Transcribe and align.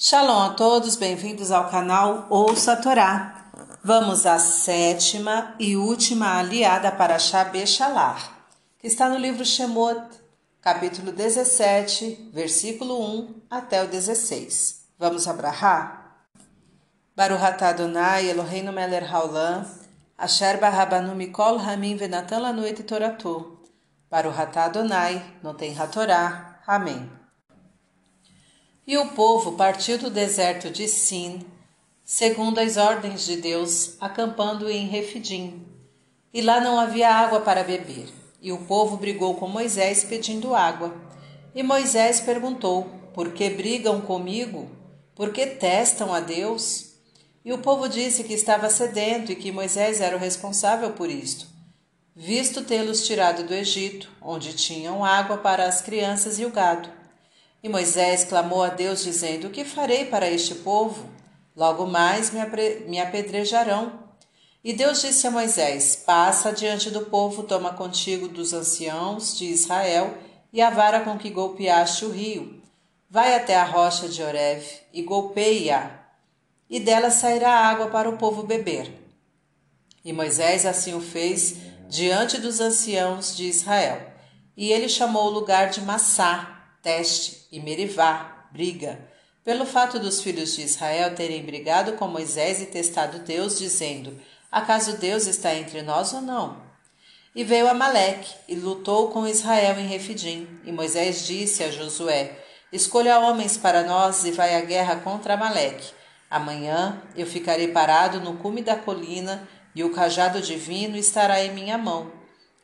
Shalom 0.00 0.38
a 0.38 0.50
todos, 0.50 0.94
bem-vindos 0.94 1.50
ao 1.50 1.68
canal 1.68 2.28
Ouça 2.30 2.74
a 2.74 2.76
Torá. 2.76 3.50
Vamos 3.82 4.26
à 4.26 4.38
sétima 4.38 5.56
e 5.58 5.76
última 5.76 6.38
aliada 6.38 6.92
para 6.92 7.18
Shalar, 7.18 8.46
que 8.78 8.86
está 8.86 9.08
no 9.08 9.18
livro 9.18 9.44
Shemot, 9.44 10.00
capítulo 10.60 11.10
17, 11.10 12.30
versículo 12.32 12.96
1 12.96 13.42
até 13.50 13.82
o 13.82 13.88
16. 13.88 14.84
Vamos 14.96 15.26
abrahar? 15.26 16.28
Baruch 17.16 17.60
Adonai 17.60 18.30
Eloheinu 18.30 18.72
melech 18.72 19.12
haolam, 19.12 19.66
asher 20.16 20.60
barabanu 20.60 21.16
mikol 21.16 21.58
hamim 21.58 21.96
venatan 21.96 22.42
lanu 22.42 22.64
et 22.64 22.86
toratu. 22.86 23.58
Baruch 24.08 24.56
Adonai, 24.56 25.20
noten 25.42 25.74
hatorá. 25.76 26.60
Amém. 26.68 27.18
E 28.88 28.96
o 28.96 29.08
povo 29.08 29.52
partiu 29.52 29.98
do 29.98 30.08
deserto 30.08 30.70
de 30.70 30.88
Sin, 30.88 31.44
segundo 32.02 32.58
as 32.58 32.78
ordens 32.78 33.26
de 33.26 33.36
Deus, 33.36 33.98
acampando 34.00 34.66
em 34.70 34.88
Refidim. 34.88 35.62
E 36.32 36.40
lá 36.40 36.58
não 36.58 36.80
havia 36.80 37.12
água 37.12 37.40
para 37.40 37.62
beber. 37.62 38.08
E 38.40 38.50
o 38.50 38.64
povo 38.64 38.96
brigou 38.96 39.34
com 39.34 39.46
Moisés 39.46 40.04
pedindo 40.04 40.54
água. 40.54 40.96
E 41.54 41.62
Moisés 41.62 42.22
perguntou: 42.22 42.84
Por 43.12 43.32
que 43.32 43.50
brigam 43.50 44.00
comigo? 44.00 44.70
Por 45.14 45.34
que 45.34 45.44
testam 45.44 46.14
a 46.14 46.20
Deus? 46.20 46.94
E 47.44 47.52
o 47.52 47.58
povo 47.58 47.90
disse 47.90 48.24
que 48.24 48.32
estava 48.32 48.70
sedento 48.70 49.30
e 49.30 49.36
que 49.36 49.52
Moisés 49.52 50.00
era 50.00 50.16
o 50.16 50.18
responsável 50.18 50.92
por 50.92 51.10
isto, 51.10 51.46
visto 52.16 52.64
tê-los 52.64 53.06
tirado 53.06 53.42
do 53.42 53.52
Egito, 53.52 54.10
onde 54.18 54.54
tinham 54.54 55.04
água 55.04 55.36
para 55.36 55.66
as 55.66 55.82
crianças 55.82 56.38
e 56.38 56.46
o 56.46 56.50
gado. 56.50 56.97
E 57.62 57.68
Moisés 57.68 58.24
clamou 58.24 58.62
a 58.62 58.68
Deus, 58.68 59.02
dizendo: 59.02 59.48
O 59.48 59.50
que 59.50 59.64
farei 59.64 60.04
para 60.04 60.30
este 60.30 60.54
povo? 60.56 61.08
Logo 61.56 61.86
mais 61.86 62.30
me 62.86 63.00
apedrejarão. 63.00 64.08
E 64.62 64.72
Deus 64.72 65.00
disse 65.00 65.26
a 65.26 65.30
Moisés: 65.30 65.96
Passa 65.96 66.52
diante 66.52 66.90
do 66.90 67.06
povo, 67.06 67.42
toma 67.42 67.72
contigo 67.72 68.28
dos 68.28 68.52
anciãos 68.52 69.36
de 69.36 69.46
Israel 69.46 70.16
e 70.52 70.60
a 70.60 70.70
vara 70.70 71.00
com 71.00 71.18
que 71.18 71.30
golpeaste 71.30 72.04
o 72.04 72.10
rio. 72.10 72.62
Vai 73.10 73.34
até 73.34 73.56
a 73.56 73.64
rocha 73.64 74.08
de 74.08 74.22
Oreb 74.22 74.62
e 74.92 75.02
golpeia-a, 75.02 75.90
e 76.68 76.78
dela 76.78 77.10
sairá 77.10 77.50
água 77.50 77.86
para 77.86 78.08
o 78.08 78.18
povo 78.18 78.42
beber. 78.42 78.92
E 80.04 80.12
Moisés 80.12 80.66
assim 80.66 80.94
o 80.94 81.00
fez 81.00 81.56
diante 81.88 82.38
dos 82.38 82.60
anciãos 82.60 83.36
de 83.36 83.48
Israel. 83.48 84.12
E 84.56 84.70
ele 84.72 84.88
chamou 84.88 85.28
o 85.28 85.30
lugar 85.30 85.70
de 85.70 85.80
Massá, 85.80 86.57
Teste 86.82 87.46
e 87.50 87.60
Merivá, 87.60 88.46
briga, 88.52 88.98
pelo 89.44 89.64
fato 89.64 89.98
dos 89.98 90.22
filhos 90.22 90.54
de 90.54 90.62
Israel 90.62 91.14
terem 91.14 91.42
brigado 91.42 91.92
com 91.94 92.06
Moisés 92.06 92.60
e 92.60 92.66
testado 92.66 93.20
Deus, 93.20 93.58
dizendo: 93.58 94.20
Acaso 94.50 94.98
Deus 94.98 95.26
está 95.26 95.54
entre 95.54 95.82
nós 95.82 96.12
ou 96.12 96.20
não? 96.20 96.60
E 97.34 97.44
veio 97.44 97.68
Amaleque 97.68 98.34
e 98.48 98.54
lutou 98.54 99.08
com 99.08 99.26
Israel 99.26 99.78
em 99.78 99.86
Refidim. 99.86 100.48
E 100.64 100.72
Moisés 100.72 101.26
disse 101.26 101.62
a 101.62 101.70
Josué: 101.70 102.32
Escolha 102.72 103.20
homens 103.20 103.56
para 103.56 103.82
nós 103.82 104.24
e 104.24 104.30
vai 104.30 104.54
à 104.54 104.60
guerra 104.60 104.96
contra 104.96 105.34
Amaleque. 105.34 105.92
Amanhã 106.30 107.02
eu 107.16 107.26
ficarei 107.26 107.68
parado 107.68 108.20
no 108.20 108.36
cume 108.36 108.62
da 108.62 108.76
colina 108.76 109.48
e 109.74 109.82
o 109.82 109.90
cajado 109.90 110.42
divino 110.42 110.96
estará 110.96 111.42
em 111.42 111.52
minha 111.52 111.78
mão. 111.78 112.12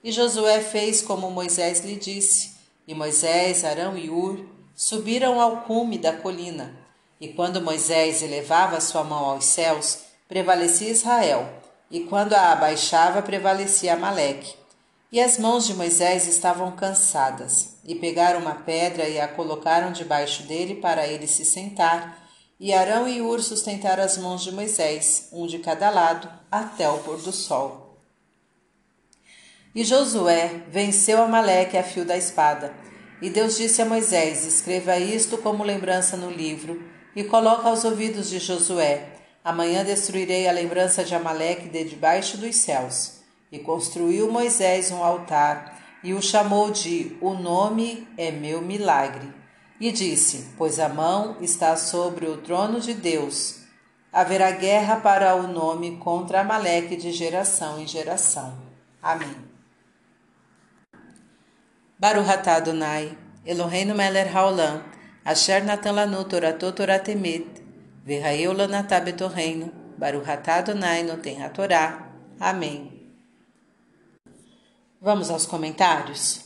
E 0.03 0.13
Josué 0.13 0.61
fez 0.61 1.01
como 1.01 1.31
Moisés 1.31 1.81
lhe 1.81 1.97
disse. 1.97 2.54
E 2.87 2.95
Moisés, 2.95 3.65
Arão 3.65 3.97
e 3.97 4.11
Ur 4.11 4.45
subiram 4.75 5.41
ao 5.41 5.59
cume 5.63 5.99
da 5.99 6.13
colina. 6.13 6.75
E 7.21 7.29
quando 7.29 7.63
Moisés 7.63 8.23
elevava 8.23 8.81
sua 8.81 9.05
mão 9.05 9.25
aos 9.25 9.45
céus, 9.45 10.01
prevalecia 10.29 10.91
Israel, 10.91 11.49
e 11.91 12.01
quando 12.01 12.35
a 12.35 12.53
abaixava, 12.53 13.23
prevalecia 13.23 13.95
Amaleque. 13.95 14.55
E 15.13 15.21
as 15.21 15.39
mãos 15.39 15.65
de 15.65 15.75
Moisés 15.75 16.27
estavam 16.27 16.73
cansadas, 16.73 17.77
e 17.85 17.95
pegaram 17.95 18.41
uma 18.41 18.57
pedra 18.57 19.09
e 19.09 19.21
a 19.21 19.29
colocaram 19.29 19.93
debaixo 19.93 20.43
dele 20.43 20.75
para 20.75 21.07
ele 21.07 21.27
se 21.27 21.45
sentar. 21.45 22.19
E 22.59 22.73
Arão 22.73 23.07
e 23.07 23.21
Ur 23.21 23.41
sustentaram 23.41 24.03
as 24.03 24.19
mãos 24.19 24.43
de 24.43 24.51
Moisés, 24.51 25.29
um 25.33 25.47
de 25.47 25.61
cada 25.61 25.89
lado, 25.89 26.29
até 26.51 26.89
o 26.89 26.99
pôr 26.99 27.19
do 27.19 27.33
sol. 27.33 27.84
E 29.75 29.83
Josué 29.83 30.63
venceu 30.69 31.21
Amaleque 31.21 31.77
a 31.77 31.83
fio 31.83 32.05
da 32.05 32.17
espada. 32.17 32.73
E 33.21 33.29
Deus 33.29 33.57
disse 33.57 33.83
a 33.83 33.85
Moisés: 33.85 34.47
Escreva 34.47 34.97
isto 34.99 35.37
como 35.39 35.65
lembrança 35.65 36.17
no 36.17 36.31
livro, 36.31 36.81
e 37.17 37.25
coloca 37.25 37.69
aos 37.69 37.85
ouvidos 37.85 38.31
de 38.31 38.39
Josué: 38.39 39.09
Amanhã 39.45 39.85
destruirei 39.85 40.47
a 40.49 40.53
lembrança 40.53 41.03
de 41.03 41.13
Amaleque 41.13 41.69
de 41.69 41.83
debaixo 41.83 42.37
dos 42.37 42.55
céus. 42.55 43.21
E 43.51 43.59
construiu 43.59 44.31
Moisés 44.31 44.93
um 44.93 45.03
altar, 45.03 45.81
e 46.05 46.15
o 46.15 46.23
chamou 46.23 46.71
de 46.71 47.17
O 47.21 47.35
nome 47.35 48.07
é 48.17 48.31
meu 48.31 48.63
milagre. 48.63 49.33
E 49.81 49.91
disse: 49.91 50.51
Pois 50.57 50.79
a 50.79 50.89
mão 50.89 51.39
está 51.41 51.77
sobre 51.77 52.27
o 52.27 52.37
trono 52.37 52.79
de 52.79 52.95
Deus. 52.95 53.57
Haverá 54.13 54.53
guerra 54.53 54.97
para 54.97 55.35
o 55.35 55.49
nome 55.49 55.97
contra 55.97 56.43
Amaleque 56.43 56.95
de 56.95 57.11
geração 57.11 57.81
em 57.81 57.87
geração. 57.89 58.57
Amém. 59.03 59.54
Baruch 62.05 62.29
atah 62.29 62.57
Adonai, 62.57 63.17
Eloheinu 63.47 63.95
melech 63.95 64.29
haolam, 64.29 64.83
asher 65.25 65.65
natan 65.65 65.95
lanu 65.95 66.23
toratot 66.29 66.77
toratemet, 66.77 67.47
v'hayeu 68.07 68.53
lanatah 68.53 69.01
betorreino, 69.01 69.73
Baruch 69.97 70.29
atah 70.29 70.57
Adonai 70.57 71.03
noten 71.03 71.43
hatorá. 71.43 72.13
Amém. 72.39 73.09
Vamos 75.01 75.31
aos 75.31 75.47
comentários? 75.47 76.43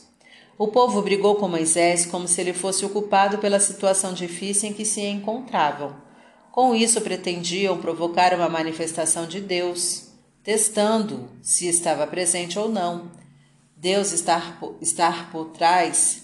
O 0.57 0.69
povo 0.69 1.01
brigou 1.01 1.35
com 1.35 1.49
Moisés 1.49 2.05
como 2.05 2.25
se 2.25 2.39
ele 2.39 2.53
fosse 2.53 2.85
o 2.85 2.89
culpado 2.89 3.37
pela 3.39 3.59
situação 3.59 4.13
difícil 4.13 4.69
em 4.69 4.73
que 4.73 4.85
se 4.85 5.01
encontravam. 5.01 5.93
Com 6.53 6.73
isso, 6.73 7.01
pretendiam 7.01 7.77
provocar 7.79 8.33
uma 8.33 8.47
manifestação 8.47 9.27
de 9.27 9.41
Deus, 9.41 10.07
testando 10.41 11.29
se 11.41 11.67
estava 11.67 12.07
presente 12.07 12.57
ou 12.57 12.69
não 12.69 13.19
Deus 13.79 14.11
estar, 14.11 14.59
estar 14.81 15.31
por 15.31 15.51
trás. 15.51 16.23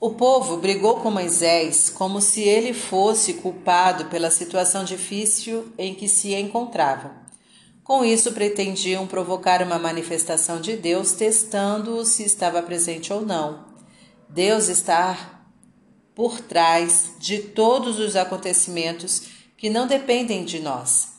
O 0.00 0.14
povo 0.14 0.56
brigou 0.56 1.00
com 1.00 1.10
Moisés 1.10 1.90
como 1.90 2.18
se 2.18 2.40
ele 2.40 2.72
fosse 2.72 3.34
culpado 3.34 4.06
pela 4.06 4.30
situação 4.30 4.82
difícil 4.82 5.70
em 5.76 5.94
que 5.94 6.08
se 6.08 6.32
encontrava. 6.32 7.14
Com 7.82 8.02
isso, 8.02 8.32
pretendiam 8.32 9.06
provocar 9.06 9.60
uma 9.60 9.78
manifestação 9.78 10.58
de 10.62 10.78
Deus, 10.78 11.12
testando-o 11.12 12.02
se 12.02 12.22
estava 12.22 12.62
presente 12.62 13.12
ou 13.12 13.20
não. 13.20 13.66
Deus 14.30 14.68
está 14.68 15.42
por 16.14 16.40
trás 16.40 17.10
de 17.18 17.38
todos 17.38 17.98
os 17.98 18.16
acontecimentos 18.16 19.24
que 19.58 19.68
não 19.68 19.86
dependem 19.86 20.42
de 20.42 20.58
nós. 20.58 21.13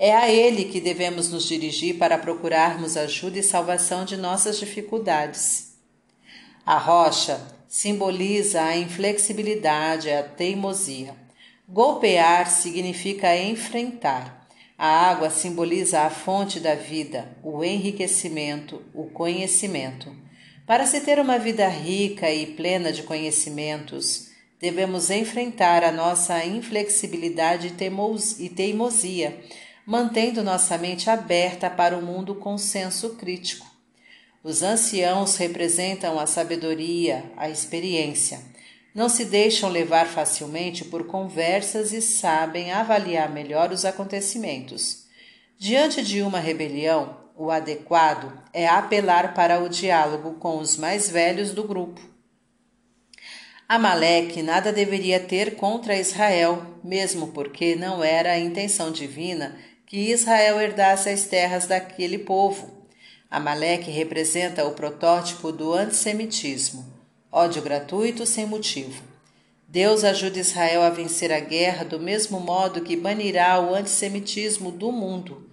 É 0.00 0.14
a 0.14 0.30
Ele 0.30 0.66
que 0.66 0.80
devemos 0.80 1.28
nos 1.28 1.42
dirigir 1.42 1.98
para 1.98 2.16
procurarmos 2.16 2.96
ajuda 2.96 3.40
e 3.40 3.42
salvação 3.42 4.04
de 4.04 4.16
nossas 4.16 4.56
dificuldades. 4.56 5.72
A 6.64 6.78
rocha 6.78 7.40
simboliza 7.66 8.62
a 8.62 8.76
inflexibilidade, 8.76 10.08
a 10.08 10.22
teimosia. 10.22 11.16
Golpear 11.68 12.48
significa 12.48 13.36
enfrentar. 13.36 14.46
A 14.78 14.86
água 14.86 15.30
simboliza 15.30 16.02
a 16.02 16.10
fonte 16.10 16.60
da 16.60 16.76
vida, 16.76 17.36
o 17.42 17.64
enriquecimento, 17.64 18.80
o 18.94 19.06
conhecimento. 19.06 20.14
Para 20.64 20.86
se 20.86 21.00
ter 21.00 21.18
uma 21.18 21.40
vida 21.40 21.66
rica 21.66 22.30
e 22.30 22.46
plena 22.46 22.92
de 22.92 23.02
conhecimentos, 23.02 24.28
devemos 24.60 25.10
enfrentar 25.10 25.82
a 25.82 25.90
nossa 25.90 26.44
inflexibilidade 26.44 27.74
e 28.38 28.48
teimosia 28.48 29.36
mantendo 29.88 30.44
nossa 30.44 30.76
mente 30.76 31.08
aberta 31.08 31.70
para 31.70 31.96
o 31.96 32.02
mundo 32.02 32.34
com 32.34 32.58
senso 32.58 33.14
crítico. 33.14 33.66
Os 34.44 34.62
anciãos 34.62 35.36
representam 35.36 36.18
a 36.18 36.26
sabedoria, 36.26 37.24
a 37.38 37.48
experiência. 37.48 38.38
Não 38.94 39.08
se 39.08 39.24
deixam 39.24 39.70
levar 39.70 40.06
facilmente 40.06 40.84
por 40.84 41.06
conversas 41.06 41.94
e 41.94 42.02
sabem 42.02 42.70
avaliar 42.70 43.30
melhor 43.30 43.72
os 43.72 43.86
acontecimentos. 43.86 45.06
Diante 45.58 46.02
de 46.02 46.20
uma 46.20 46.38
rebelião, 46.38 47.16
o 47.34 47.50
adequado 47.50 48.30
é 48.52 48.68
apelar 48.68 49.32
para 49.32 49.58
o 49.58 49.70
diálogo 49.70 50.34
com 50.34 50.58
os 50.58 50.76
mais 50.76 51.08
velhos 51.08 51.52
do 51.52 51.64
grupo. 51.64 51.98
Amaleque 53.66 54.42
nada 54.42 54.70
deveria 54.70 55.18
ter 55.18 55.56
contra 55.56 55.98
Israel, 55.98 56.78
mesmo 56.84 57.28
porque 57.28 57.74
não 57.74 58.04
era 58.04 58.32
a 58.32 58.38
intenção 58.38 58.92
divina 58.92 59.56
que 59.88 60.12
Israel 60.12 60.60
herdasse 60.60 61.08
as 61.08 61.24
terras 61.24 61.66
daquele 61.66 62.18
povo. 62.18 62.86
Amaleque 63.30 63.90
representa 63.90 64.66
o 64.66 64.72
protótipo 64.72 65.50
do 65.50 65.72
antissemitismo, 65.72 66.84
ódio 67.32 67.62
gratuito 67.62 68.26
sem 68.26 68.46
motivo. 68.46 69.02
Deus 69.66 70.04
ajuda 70.04 70.38
Israel 70.38 70.82
a 70.82 70.90
vencer 70.90 71.32
a 71.32 71.40
guerra 71.40 71.84
do 71.84 71.98
mesmo 71.98 72.38
modo 72.38 72.82
que 72.82 72.96
banirá 72.96 73.58
o 73.60 73.74
antissemitismo 73.74 74.70
do 74.70 74.92
mundo. 74.92 75.50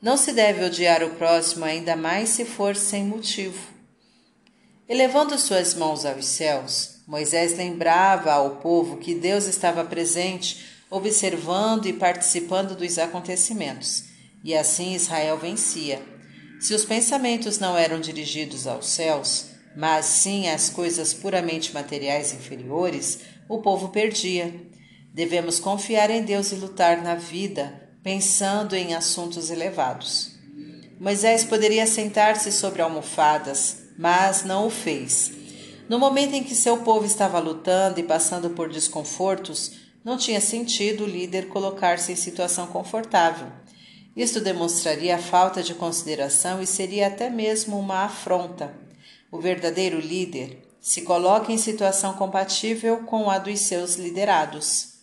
Não 0.00 0.16
se 0.16 0.32
deve 0.32 0.64
odiar 0.64 1.02
o 1.02 1.10
próximo, 1.10 1.64
ainda 1.64 1.94
mais 1.94 2.30
se 2.30 2.44
for 2.44 2.76
sem 2.76 3.04
motivo. 3.04 3.72
Elevando 4.88 5.38
suas 5.38 5.74
mãos 5.74 6.04
aos 6.04 6.26
céus, 6.26 7.00
Moisés 7.06 7.56
lembrava 7.56 8.32
ao 8.32 8.56
povo 8.56 8.98
que 8.98 9.14
Deus 9.14 9.46
estava 9.46 9.84
presente, 9.84 10.73
observando 10.94 11.86
e 11.86 11.92
participando 11.92 12.76
dos 12.76 12.98
acontecimentos, 12.98 14.04
e 14.44 14.54
assim 14.54 14.94
Israel 14.94 15.36
vencia. 15.36 16.00
Se 16.60 16.72
os 16.72 16.84
pensamentos 16.84 17.58
não 17.58 17.76
eram 17.76 17.98
dirigidos 17.98 18.64
aos 18.64 18.86
céus, 18.86 19.46
mas 19.76 20.06
sim 20.06 20.48
às 20.48 20.70
coisas 20.70 21.12
puramente 21.12 21.74
materiais 21.74 22.32
inferiores, 22.32 23.18
o 23.48 23.58
povo 23.58 23.88
perdia. 23.88 24.54
Devemos 25.12 25.58
confiar 25.58 26.10
em 26.10 26.22
Deus 26.22 26.52
e 26.52 26.54
lutar 26.54 27.02
na 27.02 27.16
vida, 27.16 27.90
pensando 28.00 28.76
em 28.76 28.94
assuntos 28.94 29.50
elevados. 29.50 30.36
Moisés 31.00 31.42
poderia 31.42 31.88
sentar-se 31.88 32.52
sobre 32.52 32.82
almofadas, 32.82 33.78
mas 33.98 34.44
não 34.44 34.68
o 34.68 34.70
fez. 34.70 35.32
No 35.88 35.98
momento 35.98 36.34
em 36.34 36.44
que 36.44 36.54
seu 36.54 36.78
povo 36.78 37.04
estava 37.04 37.40
lutando 37.40 37.98
e 37.98 38.04
passando 38.04 38.50
por 38.50 38.68
desconfortos, 38.68 39.83
não 40.04 40.18
tinha 40.18 40.40
sentido 40.40 41.04
o 41.04 41.08
líder 41.08 41.48
colocar-se 41.48 42.12
em 42.12 42.16
situação 42.16 42.66
confortável. 42.66 43.48
Isto 44.14 44.40
demonstraria 44.40 45.18
falta 45.18 45.62
de 45.62 45.74
consideração 45.74 46.62
e 46.62 46.66
seria 46.66 47.06
até 47.08 47.30
mesmo 47.30 47.78
uma 47.78 48.04
afronta. 48.04 48.74
O 49.32 49.40
verdadeiro 49.40 49.98
líder 49.98 50.62
se 50.80 51.02
coloca 51.02 51.50
em 51.50 51.58
situação 51.58 52.12
compatível 52.12 52.98
com 52.98 53.30
a 53.30 53.38
dos 53.38 53.60
seus 53.60 53.94
liderados. 53.94 54.94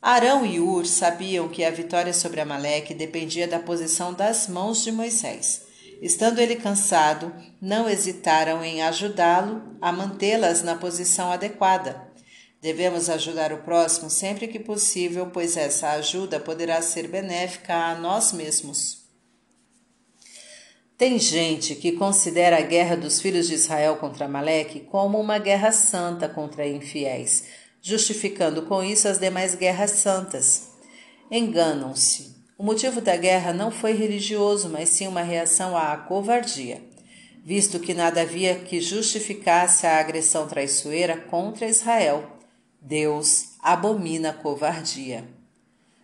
Arão 0.00 0.46
e 0.46 0.60
Ur 0.60 0.86
sabiam 0.86 1.48
que 1.48 1.64
a 1.64 1.70
vitória 1.70 2.12
sobre 2.12 2.40
Amaleque 2.40 2.94
dependia 2.94 3.48
da 3.48 3.58
posição 3.58 4.12
das 4.12 4.46
mãos 4.46 4.84
de 4.84 4.92
Moisés. 4.92 5.62
Estando 6.00 6.38
ele 6.38 6.54
cansado, 6.54 7.34
não 7.60 7.88
hesitaram 7.88 8.62
em 8.62 8.82
ajudá-lo 8.82 9.76
a 9.80 9.90
mantê-las 9.90 10.62
na 10.62 10.76
posição 10.76 11.32
adequada. 11.32 12.07
Devemos 12.60 13.08
ajudar 13.08 13.52
o 13.52 13.62
próximo 13.62 14.10
sempre 14.10 14.48
que 14.48 14.58
possível, 14.58 15.30
pois 15.32 15.56
essa 15.56 15.90
ajuda 15.90 16.40
poderá 16.40 16.82
ser 16.82 17.06
benéfica 17.06 17.74
a 17.74 17.94
nós 17.94 18.32
mesmos. 18.32 18.98
Tem 20.96 21.16
gente 21.16 21.76
que 21.76 21.92
considera 21.92 22.58
a 22.58 22.60
guerra 22.60 22.96
dos 22.96 23.20
filhos 23.20 23.46
de 23.46 23.54
Israel 23.54 23.98
contra 23.98 24.24
Amaleque 24.24 24.80
como 24.80 25.20
uma 25.20 25.38
guerra 25.38 25.70
santa 25.70 26.28
contra 26.28 26.66
infiéis, 26.66 27.44
justificando 27.80 28.62
com 28.62 28.82
isso 28.82 29.06
as 29.06 29.18
demais 29.18 29.54
guerras 29.54 29.92
santas. 29.92 30.70
Enganam-se. 31.30 32.36
O 32.58 32.64
motivo 32.64 33.00
da 33.00 33.16
guerra 33.16 33.52
não 33.52 33.70
foi 33.70 33.92
religioso, 33.92 34.68
mas 34.68 34.88
sim 34.88 35.06
uma 35.06 35.22
reação 35.22 35.76
à 35.76 35.96
covardia, 35.96 36.82
visto 37.44 37.78
que 37.78 37.94
nada 37.94 38.22
havia 38.22 38.56
que 38.56 38.80
justificasse 38.80 39.86
a 39.86 40.00
agressão 40.00 40.48
traiçoeira 40.48 41.16
contra 41.16 41.68
Israel. 41.68 42.37
Deus 42.80 43.50
abomina 43.60 44.30
a 44.30 44.32
covardia. 44.32 45.24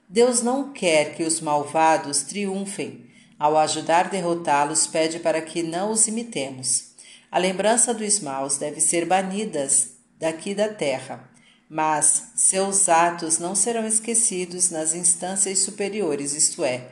Deus 0.09 0.43
não 0.43 0.73
quer 0.73 1.15
que 1.15 1.23
os 1.23 1.41
malvados 1.41 2.23
triunfem. 2.23 3.07
Ao 3.39 3.57
ajudar 3.57 4.07
a 4.07 4.09
derrotá-los, 4.11 4.87
pede 4.87 5.19
para 5.19 5.43
que 5.43 5.63
não 5.63 5.91
os 5.91 6.07
imitemos. 6.07 6.95
A 7.31 7.39
lembrança 7.39 7.93
dos 7.93 8.21
maus 8.21 8.57
deve 8.57 8.81
ser 8.81 9.05
banidas 9.07 9.97
daqui 10.19 10.55
da 10.55 10.69
terra 10.69 11.35
mas 11.69 12.31
seus 12.37 12.89
atos 12.89 13.39
não 13.39 13.55
serão 13.55 13.85
esquecidos 13.85 14.71
nas 14.71 14.95
instâncias 14.95 15.59
superiores, 15.59 16.33
isto 16.33 16.65
é, 16.65 16.89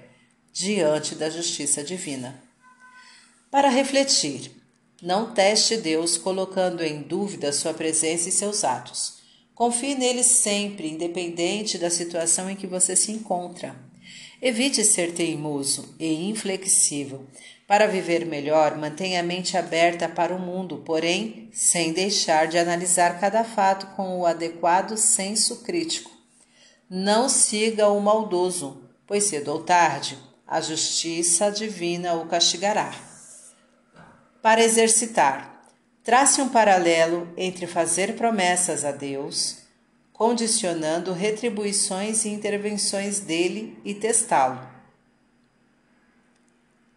diante 0.52 1.14
da 1.14 1.30
justiça 1.30 1.84
divina. 1.84 2.42
Para 3.48 3.68
refletir, 3.68 4.50
não 5.00 5.32
teste 5.32 5.76
Deus 5.76 6.16
colocando 6.16 6.82
em 6.82 7.02
dúvida 7.02 7.52
sua 7.52 7.72
presença 7.72 8.28
e 8.28 8.32
seus 8.32 8.64
atos. 8.64 9.21
Confie 9.54 9.94
nele 9.94 10.22
sempre, 10.22 10.90
independente 10.90 11.78
da 11.78 11.90
situação 11.90 12.48
em 12.48 12.56
que 12.56 12.66
você 12.66 12.96
se 12.96 13.12
encontra. 13.12 13.76
Evite 14.40 14.82
ser 14.82 15.12
teimoso 15.12 15.94
e 16.00 16.28
inflexível. 16.28 17.26
Para 17.66 17.86
viver 17.86 18.26
melhor, 18.26 18.76
mantenha 18.76 19.20
a 19.20 19.22
mente 19.22 19.56
aberta 19.56 20.08
para 20.08 20.34
o 20.34 20.40
mundo, 20.40 20.82
porém, 20.84 21.48
sem 21.52 21.92
deixar 21.92 22.48
de 22.48 22.58
analisar 22.58 23.20
cada 23.20 23.44
fato 23.44 23.94
com 23.94 24.18
o 24.18 24.26
adequado 24.26 24.96
senso 24.96 25.62
crítico. 25.62 26.10
Não 26.90 27.28
siga 27.28 27.88
o 27.88 28.00
maldoso, 28.00 28.82
pois 29.06 29.24
cedo 29.24 29.52
ou 29.52 29.62
tarde 29.62 30.18
a 30.46 30.60
justiça 30.60 31.50
divina 31.50 32.14
o 32.14 32.26
castigará. 32.26 32.92
Para 34.42 34.62
exercitar, 34.62 35.51
trace 36.02 36.40
um 36.40 36.48
paralelo 36.48 37.32
entre 37.36 37.66
fazer 37.66 38.16
promessas 38.16 38.84
a 38.84 38.90
Deus, 38.90 39.58
condicionando 40.12 41.12
retribuições 41.12 42.24
e 42.24 42.28
intervenções 42.28 43.20
dele 43.20 43.78
e 43.84 43.94
testá-lo. 43.94 44.60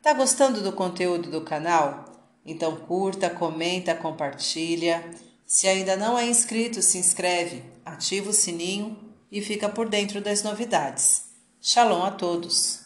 Tá 0.01 0.13
gostando 0.13 0.61
do 0.61 0.71
conteúdo 0.71 1.29
do 1.29 1.41
canal? 1.41 2.05
Então 2.45 2.75
curta, 2.75 3.29
comenta, 3.29 3.95
compartilha. 3.95 5.03
Se 5.45 5.67
ainda 5.67 5.95
não 5.95 6.17
é 6.17 6.25
inscrito, 6.25 6.81
se 6.81 6.97
inscreve, 6.97 7.63
ativa 7.83 8.29
o 8.29 8.33
sininho 8.33 8.97
e 9.31 9.41
fica 9.41 9.67
por 9.67 9.89
dentro 9.89 10.21
das 10.21 10.43
novidades. 10.43 11.25
Shalom 11.59 12.03
a 12.03 12.11
todos! 12.11 12.84